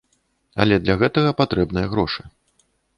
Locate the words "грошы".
1.95-2.21